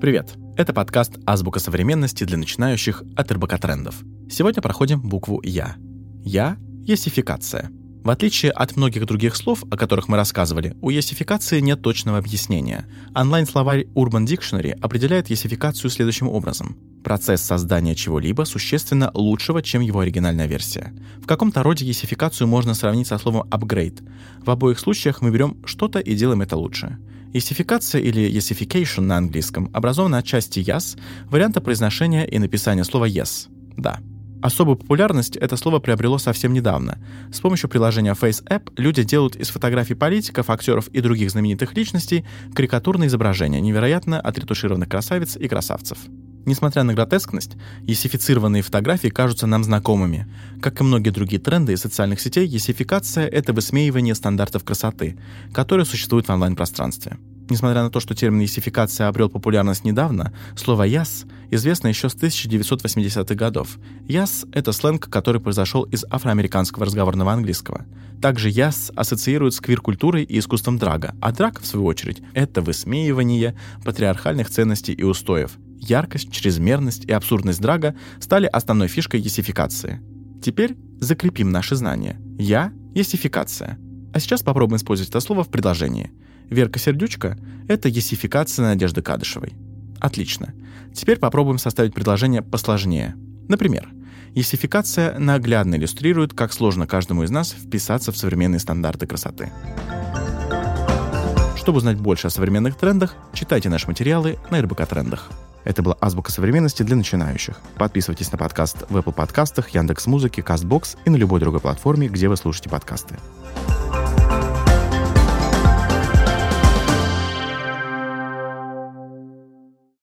[0.00, 0.30] Привет!
[0.56, 3.96] Это подкаст «Азбука современности» для начинающих от РБК Трендов.
[4.30, 5.76] Сегодня проходим букву «Я».
[6.24, 6.56] «Я»—
[6.86, 7.70] есификация.
[8.02, 12.86] В отличие от многих других слов, о которых мы рассказывали, у есификации нет точного объяснения.
[13.14, 16.78] Онлайн-словарь Urban Dictionary определяет есификацию следующим образом.
[17.04, 20.94] Процесс создания чего-либо существенно лучшего, чем его оригинальная версия.
[21.22, 24.02] В каком-то роде есификацию можно сравнить со словом upgrade.
[24.42, 26.96] В обоих случаях мы берем что-то и делаем это лучше.
[27.32, 33.48] Есификация или yesification на английском образована от части yes, варианта произношения и написания слова yes–
[33.76, 34.00] «да».
[34.42, 36.98] Особую популярность это слово приобрело совсем недавно.
[37.30, 42.24] С помощью приложения FaceApp люди делают из фотографий политиков, актеров и других знаменитых личностей
[42.54, 45.98] карикатурные изображения невероятно отретушированных красавиц и красавцев.
[46.50, 50.26] Несмотря на гротескность, есифицированные фотографии кажутся нам знакомыми.
[50.60, 55.16] Как и многие другие тренды из социальных сетей, есификация— это высмеивание стандартов красоты,
[55.52, 57.18] которые существуют в онлайн-пространстве.
[57.48, 63.34] Несмотря на то, что термин «есификация» обрел популярность недавно, слово «яс» известно еще с 1980-х
[63.36, 63.78] годов.
[64.08, 67.86] «Яс»— это сленг, который произошел из афроамериканского разговорного английского.
[68.20, 73.54] Также «яс» ассоциируют с квир-культурой и искусством драга, а драг, в свою очередь, это высмеивание
[73.84, 75.52] патриархальных ценностей и устоев.
[75.80, 80.00] Яркость, чрезмерность и абсурдность драга стали основной фишкой есификации.
[80.42, 82.20] Теперь закрепим наши знания.
[82.38, 83.78] «Я»— есификация.
[84.12, 86.10] А сейчас попробуем использовать это слово в предложении—
[86.50, 89.54] Верка Сердючка— это есификация Надежды Кадышевой.
[90.00, 90.52] Отлично.
[90.92, 93.14] Теперь попробуем составить предложение посложнее.
[93.48, 93.88] Например,
[94.34, 99.52] есификация наглядно иллюстрирует, как сложно каждому из нас вписаться в современные стандарты красоты.
[101.56, 105.30] Чтобы узнать больше о современных трендах, читайте наши материалы на РБК Трендах.
[105.64, 107.60] Это была «Азбука современности» для начинающих.
[107.76, 112.36] Подписывайтесь на подкаст в Apple подкастах, Яндекс.Музыке, Castbox и на любой другой платформе, где вы
[112.36, 113.16] слушаете подкасты.